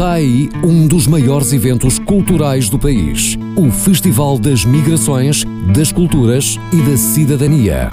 [0.00, 5.44] Está aí um dos maiores eventos culturais do país, o Festival das Migrações,
[5.74, 7.90] das Culturas e da Cidadania.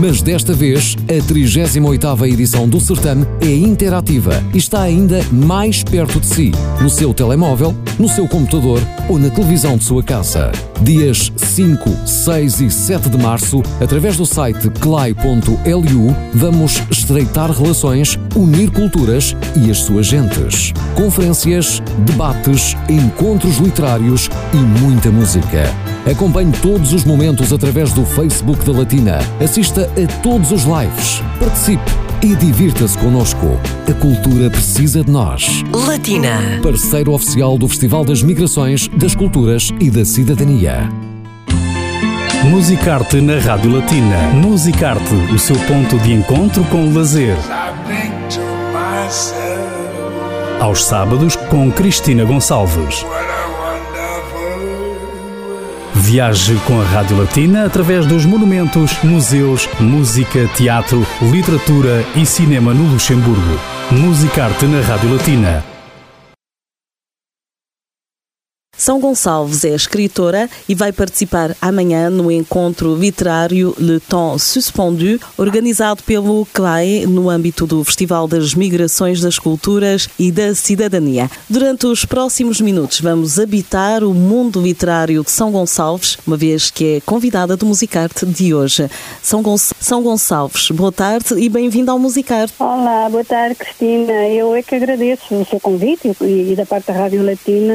[0.00, 6.18] Mas desta vez, a 38ª edição do certame é interativa e está ainda mais perto
[6.18, 8.80] de si, no seu telemóvel, no seu computador
[9.10, 10.52] ou na televisão de sua casa.
[10.80, 18.70] Dias 5, 6 e 7 de março, através do site clai.lu, vamos estreitar relações, unir
[18.70, 20.72] culturas e as suas gentes.
[20.94, 25.70] Conferências, debates, encontros literários e muita música.
[26.10, 29.18] Acompanhe todos os momentos através do Facebook da Latina.
[29.38, 31.22] Assista a todos os lives.
[31.38, 31.90] Participe
[32.22, 33.58] e divirta-se connosco.
[33.88, 35.62] A cultura precisa de nós.
[35.86, 36.60] Latina.
[36.62, 40.88] Parceiro oficial do Festival das Migrações, das Culturas e da Cidadania.
[42.44, 44.16] Musicarte na Rádio Latina.
[44.34, 47.36] Musicarte, o seu ponto de encontro com o lazer.
[50.60, 53.04] Aos sábados com Cristina Gonçalves.
[56.00, 62.90] Viaje com a Rádio Latina através dos monumentos, museus, música, teatro, literatura e cinema no
[62.90, 63.60] Luxemburgo.
[63.90, 65.69] Musicarte na Rádio Latina.
[68.80, 76.02] São Gonçalves é escritora e vai participar amanhã no encontro literário Le Temps Suspendu, organizado
[76.02, 81.30] pelo CLAE no âmbito do Festival das Migrações das Culturas e da Cidadania.
[81.46, 86.96] Durante os próximos minutos vamos habitar o mundo literário de São Gonçalves, uma vez que
[86.96, 88.88] é convidada do Musicarte de hoje.
[89.22, 92.54] São, Gonç São Gonçalves, boa tarde e bem-vindo ao Musicarte.
[92.58, 94.26] Olá, boa tarde Cristina.
[94.28, 97.74] Eu é que agradeço o seu convite e, e da parte da Rádio Latina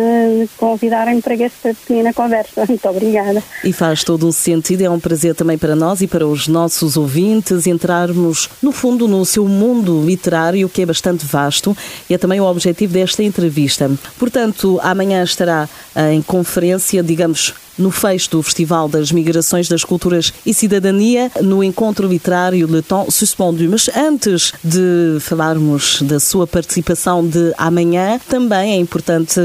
[0.58, 2.66] convidar convidarem para esta pequena conversa.
[2.68, 3.44] Muito obrigada.
[3.64, 6.96] E faz todo o sentido, é um prazer também para nós e para os nossos
[6.96, 11.76] ouvintes entrarmos, no fundo, no seu mundo literário, que é bastante vasto
[12.10, 13.92] e é também o objetivo desta entrevista.
[14.18, 15.68] Portanto, amanhã estará
[16.12, 22.08] em conferência, digamos, no fecho do Festival das Migrações das Culturas e Cidadania, no encontro
[22.08, 23.70] literário Le Temps Suspendu.
[23.70, 29.40] Mas antes de falarmos da sua participação de amanhã, também é importante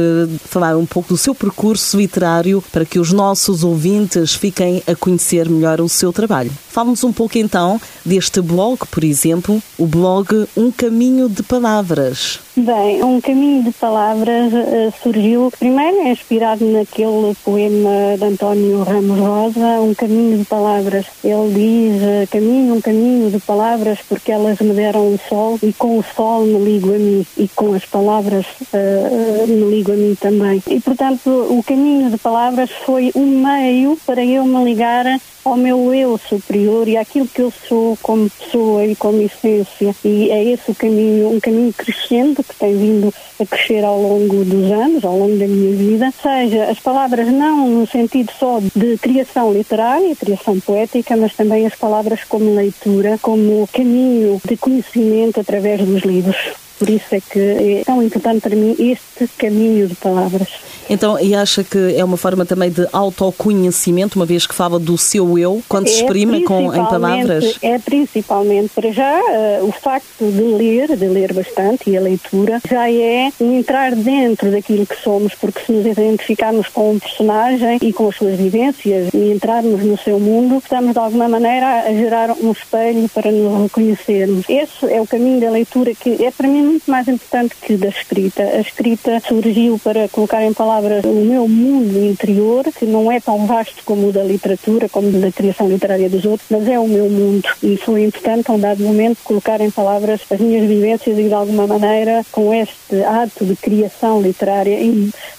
[0.44, 5.49] falar um pouco do seu percurso literário para que os nossos ouvintes fiquem a conhecer
[5.49, 6.50] melhor o seu trabalho.
[6.69, 12.38] Fale-nos um pouco então deste blog, por exemplo, o blog Um Caminho de Palavras.
[12.56, 19.81] Bem, Um Caminho de Palavras uh, surgiu primeiro inspirado naquele poema de António Ramos Rosa,
[19.81, 21.06] Um Caminho de Palavras.
[21.25, 25.72] Ele diz: uh, Caminho, um caminho de palavras, porque elas me deram o sol e
[25.72, 29.97] com o sol me ligo a mim e com as palavras uh, me ligo a
[29.97, 30.62] mim também.
[30.66, 35.06] E portanto, o caminho de palavras foi um meio para eu me ligar
[35.45, 39.95] ao meu eu superior e àquilo que eu sou como pessoa e como essência.
[40.05, 44.45] E é esse o caminho, um caminho crescente que tem vindo a crescer ao longo
[44.45, 46.12] dos anos, ao longo da minha vida.
[46.23, 51.75] Seja as palavras não no sentido só de criação literária, criação poética, mas também as
[51.75, 56.69] palavras como leitura, como caminho de conhecimento através dos livros.
[56.81, 60.49] Por isso é que é tão importante para mim este caminho de palavras.
[60.89, 64.97] Então, e acha que é uma forma também de autoconhecimento, uma vez que fala do
[64.97, 67.59] seu eu, quando se é exprime com, em palavras?
[67.61, 72.61] É principalmente, para já, uh, o facto de ler, de ler bastante, e a leitura,
[72.67, 77.93] já é entrar dentro daquilo que somos, porque se nos identificarmos com um personagem e
[77.93, 82.31] com as suas vivências e entrarmos no seu mundo, estamos de alguma maneira a gerar
[82.33, 84.45] um espelho para nos reconhecermos.
[84.49, 87.88] Esse é o caminho da leitura que é para mim muito mais importante que da
[87.88, 88.42] escrita.
[88.42, 93.47] A escrita surgiu para colocar em palavras o meu mundo interior, que não é tão
[93.47, 97.08] vasto como o da literatura, como da criação literária dos outros, mas é o meu
[97.08, 97.48] mundo.
[97.62, 101.34] E foi importante, a um dado momento, colocar em palavras as minhas vivências e, de
[101.34, 104.78] alguma maneira, com este ato de criação literária,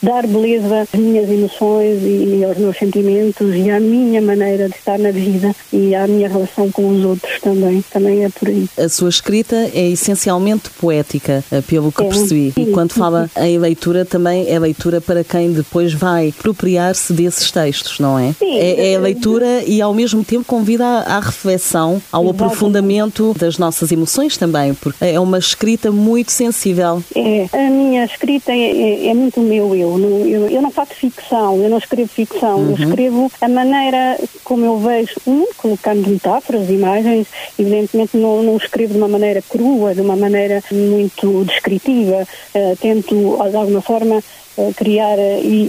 [0.02, 5.00] dar beleza às minhas emoções e aos meus sentimentos e à minha maneira de estar
[5.00, 7.84] na vida e à minha relação com os outros também.
[7.90, 8.68] Também é por aí.
[8.78, 12.54] A sua escrita é essencialmente poética, eh, pelo que percebi.
[12.58, 18.00] E quando fala em leitura, também é leitura para quem depois vai apropriar-se desses textos,
[18.00, 18.34] não é?
[18.34, 18.58] Sim.
[18.58, 22.44] É, é a leitura e ao mesmo tempo convida à, à reflexão, ao Exatamente.
[22.44, 27.04] aprofundamento das nossas emoções também, porque é uma escrita muito sensível.
[27.16, 30.00] É, a minha escrita é, é, é muito o meu eu.
[30.26, 30.50] eu.
[30.50, 32.72] Eu não faço ficção, eu não escrevo ficção, uhum.
[32.72, 38.94] eu escrevo a maneira como eu vejo, um, colocando metáforas, imagens, evidentemente não, não escrevo
[38.94, 41.11] de uma maneira crua, de uma maneira muito
[41.46, 44.24] descritiva, uh, tento de alguma forma
[44.76, 45.18] criar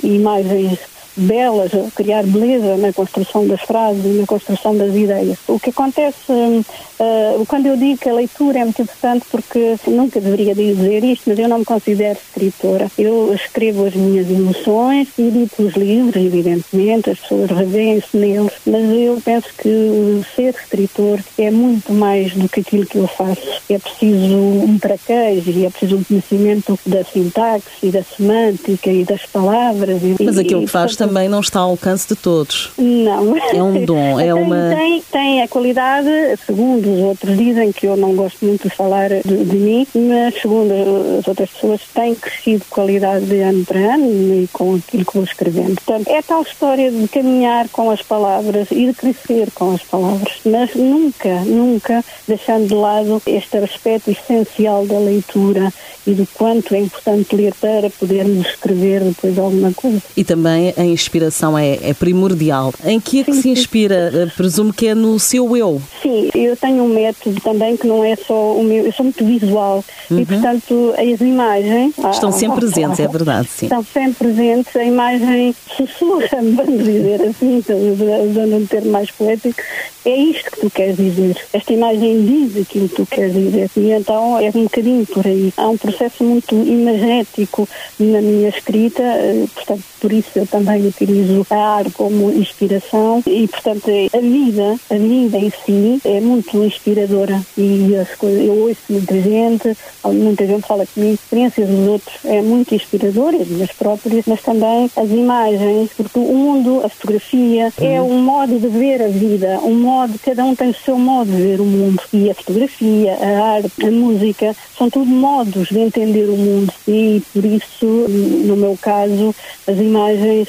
[0.02, 0.78] imagens
[1.16, 5.38] belas, criar beleza na construção das frases e na construção das ideias.
[5.46, 10.20] O que acontece uh, quando eu digo que a leitura é muito importante, porque nunca
[10.20, 12.90] deveria dizer isto, mas eu não me considero escritora.
[12.98, 19.20] Eu escrevo as minhas emoções, edito os livros, evidentemente, as pessoas revêem-se neles, mas eu
[19.24, 23.62] penso que ser escritor é muito mais do que aquilo que eu faço.
[23.68, 29.04] É preciso um traquejo e é preciso um conhecimento da sintaxe e da semântica e
[29.04, 30.00] das palavras.
[30.20, 32.70] Mas aquilo que faz também não está ao alcance de todos.
[32.78, 33.36] Não.
[33.36, 34.74] É um dom, é tem, uma...
[34.76, 36.08] Tem, tem a qualidade,
[36.46, 40.40] segundo os outros dizem, que eu não gosto muito de falar de, de mim, mas
[40.40, 40.72] segundo
[41.18, 45.24] as outras pessoas, tem crescido qualidade de ano para ano e com aquilo que vou
[45.24, 45.74] escrevendo.
[45.74, 50.34] Portanto, é tal história de caminhar com as palavras e de crescer com as palavras,
[50.44, 55.72] mas nunca, nunca deixando de lado este aspecto essencial da leitura
[56.06, 60.02] e do quanto é importante ler para podermos escrever depois alguma coisa.
[60.16, 62.72] E também a inspiração é, é primordial.
[62.84, 64.10] Em que é que sim, se inspira?
[64.10, 64.18] Sim.
[64.18, 65.80] Eh, presumo que é no seu eu.
[66.02, 69.24] Sim, eu tenho um método também que não é só o meu, eu sou muito
[69.24, 70.20] visual uhum.
[70.20, 71.94] e, portanto, as imagens.
[72.12, 73.66] Estão ah, sempre presentes, é verdade, sim.
[73.66, 79.60] Estão sempre presentes, a imagem sussurra, vamos dizer assim, usando um termo mais poético,
[80.04, 81.36] é isto que tu queres dizer.
[81.52, 83.70] Esta imagem diz aquilo que tu queres dizer.
[83.76, 85.52] E então é um bocadinho por aí.
[85.56, 87.68] Há um processo muito imagético
[87.98, 93.46] na minha escrita, eh, portanto, por isso eu também utilizo a arte como inspiração e,
[93.48, 98.80] portanto, a vida, a vida em si é muito inspiradora e as coisas, eu ouço
[98.88, 104.24] muita gente, muita gente fala comigo, experiências dos outros é muito inspiradora, as minhas próprias,
[104.26, 108.12] mas também as imagens, porque o mundo, a fotografia, é uhum.
[108.12, 111.42] um modo de ver a vida, um modo, cada um tem o seu modo de
[111.42, 116.28] ver o mundo e a fotografia, a arte, a música, são tudo modos de entender
[116.28, 119.34] o mundo e por isso, no meu caso,
[119.66, 120.48] as imagens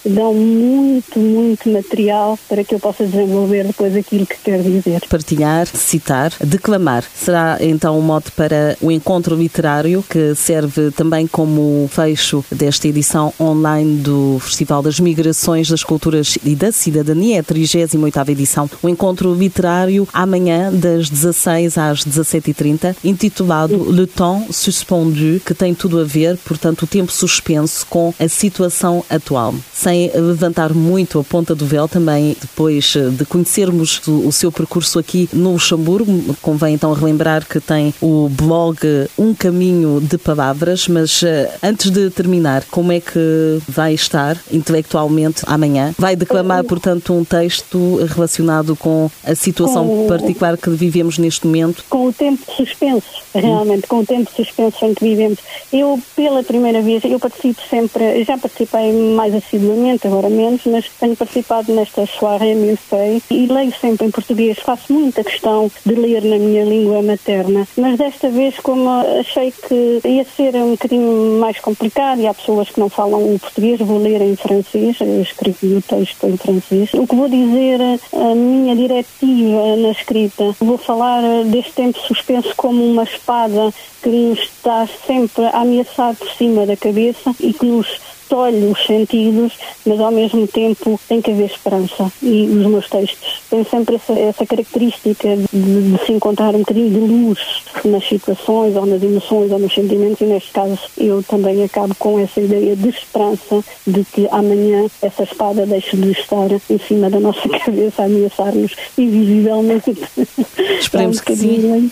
[0.05, 5.01] dão muito, muito material para que eu possa desenvolver depois aquilo que quero dizer.
[5.09, 7.03] Partilhar, citar, declamar.
[7.13, 13.33] Será então um mote para o encontro literário que serve também como fecho desta edição
[13.39, 18.69] online do Festival das Migrações, das Culturas e da Cidadania, a 38ª edição.
[18.81, 25.99] O encontro literário amanhã das 16 às 17h30, intitulado Le Temps Suspendu, que tem tudo
[25.99, 29.53] a ver, portanto, o tempo suspenso com a situação atual.
[29.73, 34.97] Sem sem levantar muito a ponta do véu, também depois de conhecermos o seu percurso
[34.97, 38.77] aqui no Luxemburgo, convém então relembrar que tem o blog
[39.19, 45.41] Um Caminho de Palavras, mas eh, antes de terminar, como é que vai estar intelectualmente
[45.45, 45.93] amanhã?
[45.97, 51.83] Vai declamar, portanto, um texto relacionado com a situação com, particular que vivemos neste momento?
[51.89, 55.39] Com o tempo suspenso, realmente, com o tempo suspenso em que vivemos.
[55.73, 61.15] Eu, pela primeira vez, eu participo sempre, já participei mais assiduamente agora menos, mas tenho
[61.15, 64.59] participado nesta soirée Milfei e leio sempre em português.
[64.59, 68.89] Faço muita questão de ler na minha língua materna, mas desta vez, como
[69.19, 73.39] achei que ia ser um bocadinho mais complicado e há pessoas que não falam o
[73.39, 76.93] português, vou ler em francês, eu escrevi o texto em francês.
[76.93, 77.79] O que vou dizer,
[78.13, 84.39] a minha diretiva na escrita, vou falar deste tempo suspenso como uma espada que nos
[84.39, 87.99] está sempre a ameaçar por cima da cabeça e que nos
[88.31, 89.51] tolhe os sentidos,
[89.85, 92.09] mas ao mesmo tempo tem que haver esperança.
[92.23, 96.89] E os meus textos têm sempre essa, essa característica de, de, se encontrar um bocadinho
[96.89, 97.39] de luz
[97.83, 102.17] nas situações, ou nas emoções, ou nos sentimentos, e neste caso eu também acabo com
[102.19, 107.19] essa ideia de esperança de que amanhã essa espada deixe de estar em cima da
[107.19, 109.93] nossa cabeça a ameaçar-nos invisivelmente.
[110.79, 111.91] Esperemos que sim.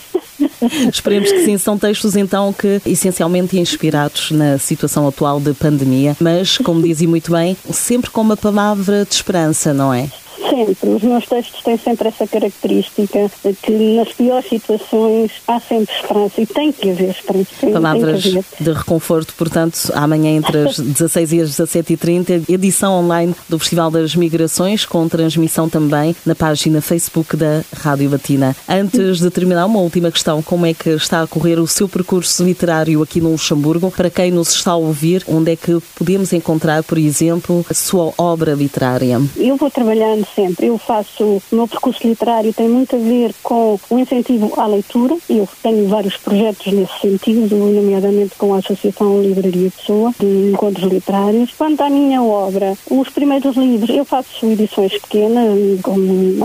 [0.92, 1.58] Esperemos que sim.
[1.58, 7.32] São textos então que essencialmente inspirados na situação atual de pandemia, mas como dizia muito
[7.32, 10.08] bem, sempre com uma palavra de esperança, não é?
[10.48, 10.90] Sempre.
[10.90, 16.42] Os meus textos têm sempre essa característica de que nas piores situações há sempre esperança
[16.42, 17.50] e tem que haver esperança.
[17.60, 23.36] Tem, Palavras tem de reconforto, portanto, amanhã entre as 16 e as 17h30, edição online
[23.48, 28.56] do Festival das Migrações, com transmissão também na página Facebook da Rádio Latina.
[28.68, 32.44] Antes de terminar, uma última questão: como é que está a correr o seu percurso
[32.44, 33.92] literário aqui no Luxemburgo?
[33.92, 38.14] Para quem nos está a ouvir, onde é que podemos encontrar, por exemplo, a sua
[38.18, 39.22] obra literária?
[39.38, 40.68] Eu vou trabalhando sempre.
[40.68, 45.18] Eu faço, o meu percurso literário tem muito a ver com o incentivo à leitura,
[45.30, 51.52] eu tenho vários projetos nesse sentido, nomeadamente com a Associação Livraria Pessoa, de encontros literários.
[51.58, 55.58] Quanto à minha obra, os primeiros livros, eu faço edições pequenas,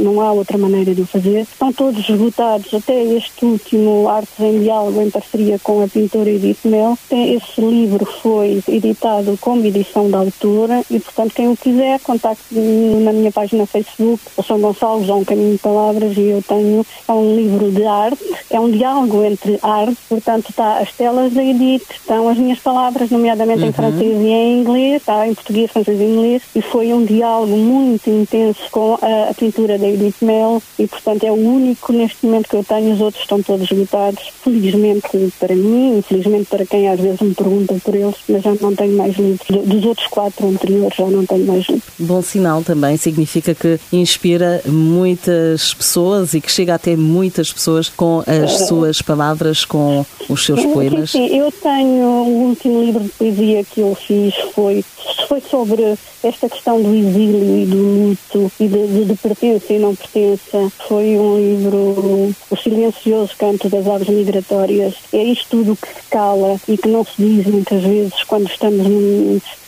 [0.01, 4.61] não há outra maneira de o fazer, estão todos esgotados, até este último, Artes em
[4.61, 6.99] Diálogo, em parceria com a pintora Edith Mel.
[7.11, 13.13] Esse livro foi editado como edição da autora e, portanto, quem o quiser, contacte-me na
[13.13, 17.35] minha página Facebook, o São Gonçalo, um caminho de palavras, e eu tenho, é um
[17.35, 22.29] livro de arte, é um diálogo entre arte, portanto, está as telas da Edith, estão
[22.29, 23.69] as minhas palavras, nomeadamente uhum.
[23.69, 27.57] em francês e em inglês, está em português, francês e inglês, e foi um diálogo
[27.57, 32.25] muito intenso com a, a pintura da Edith Mel, e, portanto, é o único neste
[32.25, 36.89] momento que eu tenho, os outros estão todos esgotados, felizmente para mim, infelizmente para quem
[36.89, 39.47] às vezes me pergunta por eles, mas já não tenho mais livros.
[39.65, 41.93] Dos outros quatro anteriores já não tenho mais livros.
[41.99, 48.23] Bom sinal também, significa que inspira muitas pessoas e que chega até muitas pessoas com
[48.27, 51.11] as suas palavras, com os seus poemas.
[51.11, 54.85] Sim, sim, eu tenho o último livro de poesia que eu fiz foi,
[55.29, 59.79] foi sobre esta questão do exílio e do luto e de, de, de pertença e
[59.79, 60.73] não pertença.
[60.89, 64.95] Foi um livro, O Silencioso Canto das Aves Migratórias.
[65.13, 68.87] É isto tudo que se cala e que não se diz muitas vezes quando estamos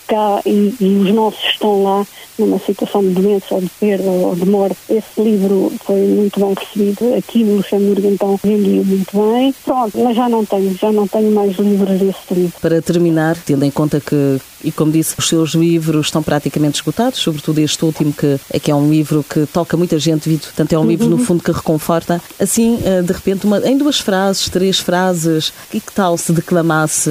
[0.07, 2.07] cá e, e os nossos estão lá
[2.39, 4.77] numa situação de doença ou de perda ou de morte.
[4.91, 9.55] Esse livro foi muito bem recebido aqui no Luxemburgo, então vendi muito bem.
[9.65, 12.61] Pronto, mas já não tenho, já não tenho mais livros desse livro.
[12.61, 17.19] Para terminar, tendo em conta que, e como disse, os seus livros estão praticamente esgotados,
[17.21, 20.79] sobretudo este último que é que é um livro que toca muita gente, portanto é
[20.79, 21.25] um livro no uhum.
[21.25, 22.21] fundo que reconforta.
[22.39, 27.11] Assim, eh, de repente, uma, em duas frases, três frases, e que tal se declamasse,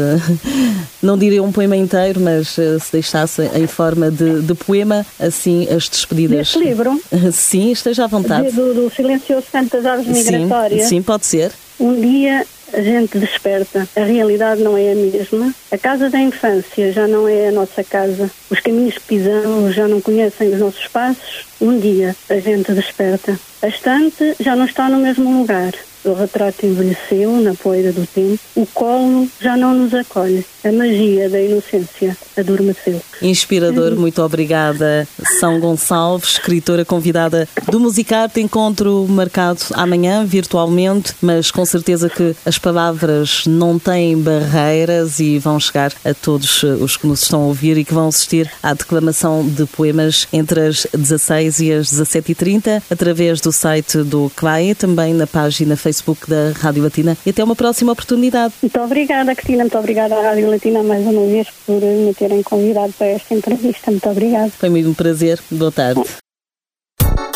[1.01, 5.67] não diria um poema inteiro, mas eh, se deixasse em forma de, de poema, assim,
[5.69, 6.37] as despedidas.
[6.37, 7.01] Deste livro?
[7.31, 8.51] Sim, esteja à vontade.
[8.51, 10.83] Do, do Silencioso Santo das Aves Migratórias?
[10.83, 11.51] Sim, sim, pode ser.
[11.79, 13.87] Um dia a gente desperta.
[13.95, 15.53] A realidade não é a mesma.
[15.71, 18.29] A casa da infância já não é a nossa casa.
[18.49, 21.45] Os caminhos que pisamos já não conhecem os nossos passos.
[21.61, 23.39] Um dia a gente desperta.
[23.61, 25.73] A estante já não está no mesmo lugar.
[26.03, 28.39] O retrato envelheceu na poeira do tempo.
[28.55, 30.45] O colo já não nos acolhe.
[30.65, 32.99] A magia da inocência adormeceu.
[33.21, 35.07] Inspirador, muito obrigada.
[35.39, 38.41] São Gonçalves, escritora convidada do Musicarte.
[38.41, 45.59] Encontro marcado amanhã, virtualmente, mas com certeza que as palavras não têm barreiras e vão
[45.59, 49.47] chegar a todos os que nos estão a ouvir e que vão assistir à declamação
[49.47, 55.27] de poemas entre as 16 e as 17h30, através do site do CLAE, também na
[55.27, 57.15] página Facebook da Rádio Latina.
[57.23, 58.55] E até uma próxima oportunidade.
[58.63, 59.63] Muito obrigada, Cristina.
[59.63, 63.91] Muito obrigada à Rádio Latina mais uma vez por me terem convidado para esta entrevista.
[63.91, 64.49] Muito obrigada.
[64.51, 65.39] Foi muito um prazer.
[65.51, 66.01] Boa tarde.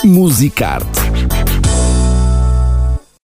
[0.04, 1.09] Musicarte